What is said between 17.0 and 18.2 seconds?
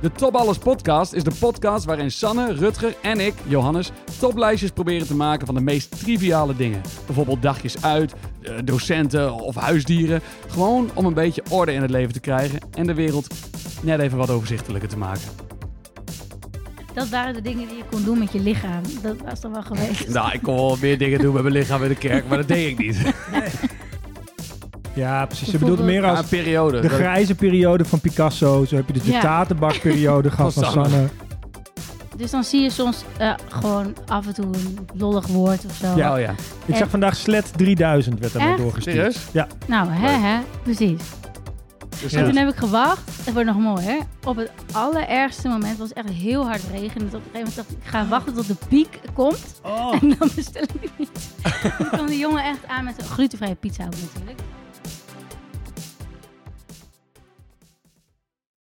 waren de dingen die je kon doen